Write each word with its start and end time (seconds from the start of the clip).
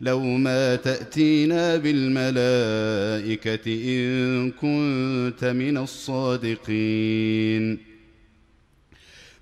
لو 0.00 0.20
ما 0.20 0.76
تأتينا 0.76 1.76
بالملائكة 1.76 3.66
إن 3.66 4.50
كنت 4.50 5.44
من 5.44 5.78
الصادقين. 5.78 7.78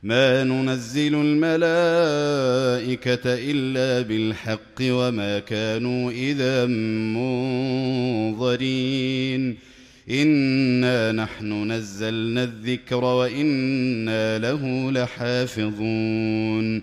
ما 0.02 0.44
ننزل 0.44 1.14
الملائكة 1.14 1.60
إلا 3.24 4.08
بالحق 4.08 4.80
وما 4.80 5.38
كانوا 5.38 6.10
إذا 6.10 6.66
منظرين. 8.36 9.56
إنا 10.10 11.12
نحن 11.12 11.72
نزلنا 11.72 12.44
الذكر 12.44 13.04
وإنا 13.04 14.38
له 14.38 14.92
لحافظون. 14.92 16.82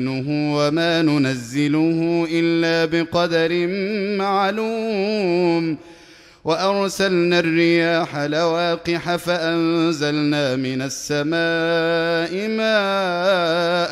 وما 0.67 1.01
ننزله 1.01 2.27
إلا 2.31 2.85
بقدر 2.85 3.67
معلوم 4.17 5.77
وأرسلنا 6.43 7.39
الرياح 7.39 8.17
لواقح 8.17 9.15
فأنزلنا 9.15 10.55
من 10.55 10.81
السماء 10.81 12.47
ماء 12.47 13.91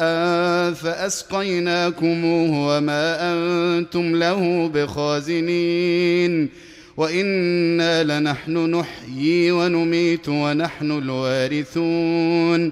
فأسقيناكموه 0.73 2.77
وما 2.77 3.33
أنتم 3.33 4.15
له 4.15 4.67
بخازنين 4.67 6.49
وإنا 6.97 8.03
لنحن 8.03 8.75
نحيي 8.75 9.51
ونميت 9.51 10.29
ونحن 10.29 10.91
الوارثون 10.91 12.71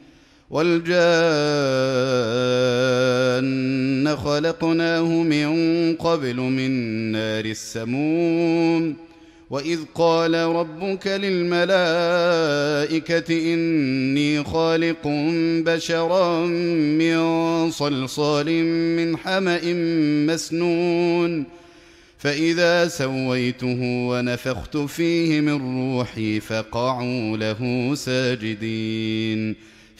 والجان 0.51 0.91
خلقناه 4.15 5.07
من 5.23 5.51
قبل 5.95 6.35
من 6.35 6.71
نار 7.11 7.45
السموم 7.45 8.95
وإذ 9.49 9.79
قال 9.95 10.33
ربك 10.33 11.07
للملائكة 11.07 11.63
إني 13.53 14.43
خالق 14.43 15.07
بشرا 15.65 16.45
من 16.45 17.21
صلصال 17.71 18.63
من 18.95 19.17
حمأ 19.17 19.61
مسنون 20.33 21.45
فإذا 22.17 22.87
سويته 22.87 23.79
ونفخت 23.81 24.77
فيه 24.77 25.41
من 25.41 25.91
روحي 25.95 26.39
فقعوا 26.39 27.37
له 27.37 27.91
ساجدين 27.95 29.70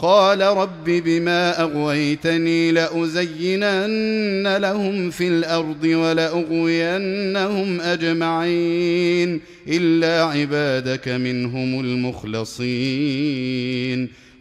قال 0.00 0.40
رب 0.40 0.84
بما 0.84 1.62
أغويتني 1.62 2.72
لأزينن 2.72 4.56
لهم 4.56 5.10
في 5.10 5.28
الأرض 5.28 5.84
ولأغوينهم 5.84 7.80
أجمعين 7.80 9.40
إلا 9.68 10.24
عبادك 10.24 11.08
منهم 11.08 11.80
المخلصين. 11.80 12.58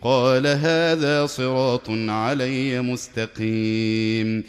قال 0.02 0.48
هذا 0.48 1.26
صراط 1.26 1.90
علي 1.90 2.82
مستقيم. 2.82 4.44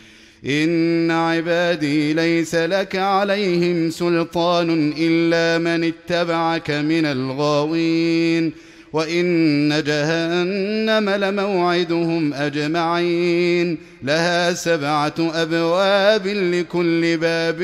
إن 0.47 1.11
عبادي 1.11 2.13
ليس 2.13 2.55
لك 2.55 2.97
عليهم 2.97 3.91
سلطان 3.91 4.95
إلا 4.99 5.59
من 5.59 5.85
اتبعك 5.85 6.71
من 6.71 7.05
الغاوين. 7.05 8.68
وإن 8.93 9.83
جهنم 9.87 11.11
لموعدهم 11.11 12.35
أجمعين. 12.35 13.79
لها 14.03 14.53
سبعة 14.53 15.15
أبواب 15.19 16.27
لكل 16.27 17.17
باب 17.17 17.63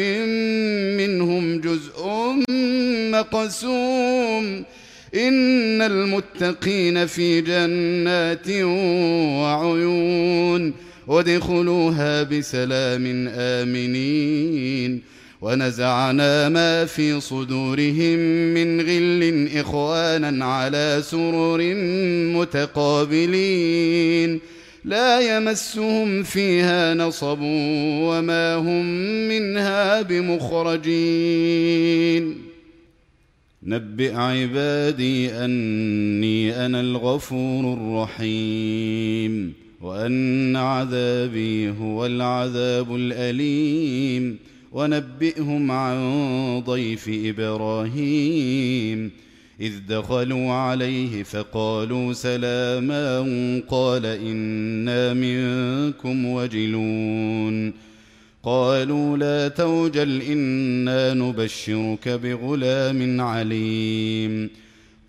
منهم 1.01 1.61
جزء 1.61 2.07
مقسوم. 3.11 4.65
إن 5.15 5.83
المتقين 5.83 7.07
في 7.07 7.41
جنات 7.41 8.51
وعيون. 9.41 10.73
وادخلوها 11.07 12.23
بسلام 12.23 13.29
آمنين. 13.37 15.15
ونزعنا 15.45 16.49
ما 16.49 16.85
في 16.85 17.21
صدورهم 17.21 18.19
من 18.55 18.81
غل 18.81 19.49
إخوانا 19.57 20.45
على 20.45 21.03
سرر 21.05 21.75
متقابلين. 22.41 24.41
لا 24.85 25.37
يمسهم 25.37 26.23
فيها 26.23 26.95
نصب 26.95 27.39
وما 27.43 28.55
هم 28.55 28.85
منها 29.29 30.03
بمخرجين. 30.03 30.85
نبئ 33.63 34.15
عبادي 34.15 35.31
أني 35.31 36.67
أنا 36.67 36.81
الغفور 36.81 37.73
الرحيم 37.73 39.53
وأن 39.81 40.57
عذابي 40.57 41.71
هو 41.71 42.07
العذاب 42.07 42.97
الأليم. 42.97 44.54
ونبئهم 44.75 45.71
عن 45.71 45.99
ضيف 46.67 47.11
إبراهيم. 47.25 49.11
إذ 49.61 49.73
دخلوا 49.89 50.53
عليه 50.53 51.23
فقالوا 51.23 52.13
سلاما 52.13 53.21
قال 53.69 54.07
إنا 54.07 55.15
منكم 55.15 56.27
وجلون. 56.27 57.73
قالوا 58.43 59.17
لا 59.17 59.49
توجل 59.49 60.23
إنا 60.23 61.15
نبشرك 61.15 62.09
بغلام 62.09 63.21
عليم. 63.21 64.51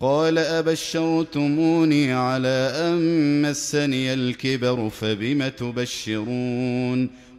قال 0.00 0.38
أبشرتموني 0.38 2.12
على 2.12 2.72
أن 2.76 3.42
مسني 3.42 4.14
الكبر 4.14 4.90
فبم 4.90 5.48
تبشرون؟ 5.48 7.25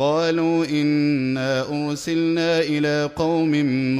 قالوا 0.00 0.64
إنا 0.66 1.62
أرسلنا 1.68 2.60
إلى 2.60 3.10
قوم 3.16 3.50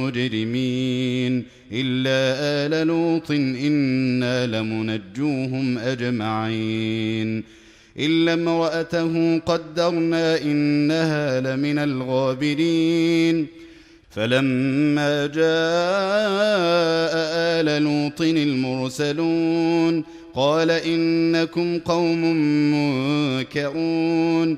مجرمين 0.01 1.43
إلا 1.71 2.17
آل 2.65 2.87
لوط 2.87 3.31
إنا 3.31 4.47
لمنجوهم 4.47 5.77
أجمعين 5.77 7.43
إلا 7.99 8.33
امرأته 8.33 9.37
قدرنا 9.39 10.41
إنها 10.41 11.39
لمن 11.41 11.79
الغابرين 11.79 13.47
فلما 14.09 15.27
جاء 15.27 15.41
آل 17.61 17.83
لوط 17.83 18.21
المرسلون 18.21 20.03
قال 20.35 20.71
إنكم 20.71 21.79
قوم 21.79 22.21
منكرون 22.73 24.57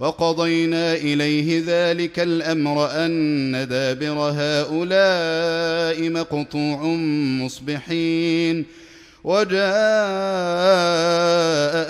وقضينا 0.00 0.94
إليه 0.94 1.62
ذلك 1.66 2.18
الأمر 2.18 2.90
أن 2.90 3.68
دابر 3.68 4.32
هؤلاء 4.36 6.10
مقطوع 6.10 6.82
مصبحين. 7.42 8.64
وجاء 9.24 9.58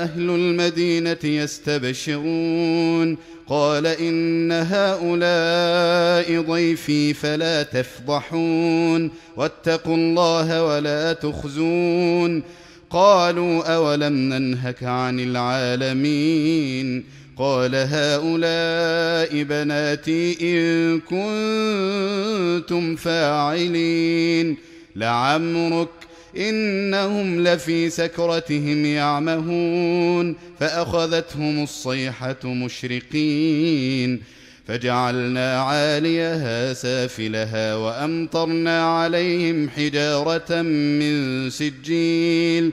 أهل 0.03 0.31
المدينة 0.31 1.25
يستبشرون. 1.25 3.19
قال 3.47 3.87
إن 3.87 4.53
هؤلاء 4.53 6.41
ضيفي 6.41 7.15
فلا 7.15 7.63
تفضحون. 7.63 9.11
واتقوا 9.37 9.97
الله 9.97 10.65
ولا 10.65 11.13
تخزون. 11.13 12.43
قالوا 12.91 13.75
أولم 13.75 14.13
ننهك 14.13 14.85
عن 14.85 15.21
العالمين. 15.21 17.18
قال 17.39 17.75
هؤلاء 17.75 19.43
بناتي 19.43 20.37
إن 20.43 21.01
كنتم 21.01 22.97
فاعلين 22.97 24.57
لعمرك 24.97 25.89
إنهم 26.37 27.41
لفي 27.41 27.91
سكرتهم 27.91 28.85
يعمهون 28.85 30.37
فأخذتهم 30.61 31.63
الصيحة 31.63 32.45
مشرقين 32.45 34.23
فجعلنا 34.67 35.61
عاليها 35.61 36.73
سافلها 36.73 37.75
وأمطرنا 37.75 38.99
عليهم 38.99 39.69
حجارة 39.69 40.63
من 40.63 41.51
سجيل 41.51 42.73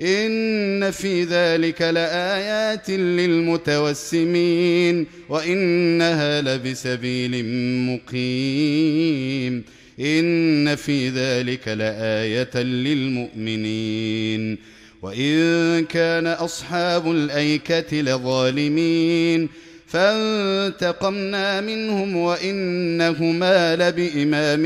ان 0.00 0.90
في 0.90 1.24
ذلك 1.24 1.82
لايات 1.82 2.90
للمتوسمين 3.90 5.06
وانها 5.28 6.40
لبسبيل 6.40 7.44
مقيم 7.90 9.64
ان 10.00 10.76
في 10.76 11.08
ذلك 11.08 11.68
لايه 11.68 12.56
للمؤمنين 12.62 14.58
وان 15.02 15.84
كان 15.84 16.26
اصحاب 16.26 17.10
الايكه 17.10 18.00
لظالمين 18.00 19.48
فانتقمنا 19.94 21.60
منهم 21.60 22.16
وإنهما 22.16 23.76
لبإمام 23.76 24.62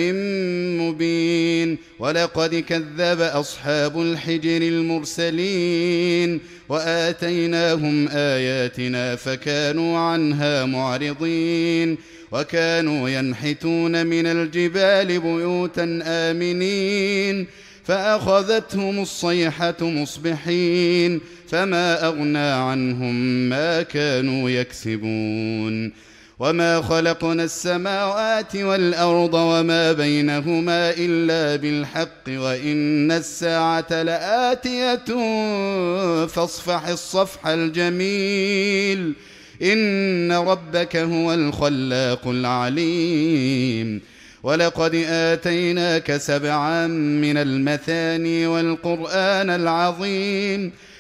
مبين. 0.80 1.78
ولقد 1.98 2.54
كذب 2.54 3.20
أصحاب 3.20 4.00
الحجر 4.00 4.62
المرسلين 4.62 6.40
وآتيناهم 6.68 8.08
آياتنا 8.08 9.16
فكانوا 9.16 9.98
عنها 9.98 10.64
معرضين. 10.64 11.98
وكانوا 12.32 13.08
ينحتون 13.08 14.06
من 14.06 14.26
الجبال 14.26 15.20
بيوتا 15.20 16.00
آمنين. 16.04 17.46
فأخذتهم 17.84 19.02
الصيحة 19.02 19.76
مصبحين. 19.80 21.20
فما 21.48 22.06
أغنى 22.06 22.38
عنهم 22.38 23.14
ما 23.48 23.82
كانوا 23.82 24.50
يكسبون. 24.50 26.08
وما 26.38 26.82
خلقنا 26.82 27.44
السماوات 27.44 28.56
والأرض 28.56 29.34
وما 29.34 29.92
بينهما 29.92 30.90
إلا 30.90 31.56
بالحق 31.56 32.28
وإن 32.28 33.12
الساعة 33.12 34.02
لآتية 34.02 35.04
فاصفح 36.26 36.86
الصفح 36.86 37.46
الجميل. 37.46 39.12
إن 39.62 40.32
ربك 40.32 40.96
هو 40.96 41.34
الخلاق 41.34 42.28
العليم. 42.28 44.00
ولقد 44.42 44.94
آتيناك 45.08 46.16
سبعا 46.16 46.86
من 46.86 47.36
المثاني 47.36 48.46
والقرآن 48.46 49.50
العظيم. 49.50 50.72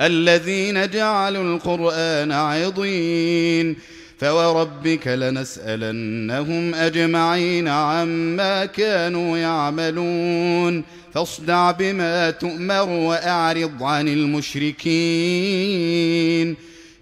الذين 0.00 0.90
جعلوا 0.90 1.54
القرآن 1.54 2.32
عضين 2.32 3.76
فوربك 4.18 5.08
لنسألنهم 5.08 6.74
أجمعين 6.74 7.68
عما 7.68 8.64
كانوا 8.64 9.38
يعملون 9.38 10.84
فاصدع 11.14 11.70
بما 11.70 12.30
تؤمر 12.30 12.88
وأعرض 12.88 13.82
عن 13.82 14.08
المشركين 14.08 14.92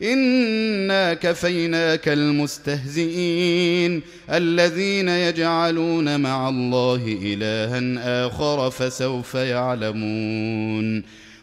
إنا 0.03 1.15
كفيناك 1.15 2.09
المستهزئين 2.09 4.03
الذين 4.31 5.09
يجعلون 5.09 6.21
مع 6.21 6.49
الله 6.49 7.19
إلها 7.23 8.27
آخر 8.27 8.71
فسوف 8.71 9.35
يعلمون 9.35 11.03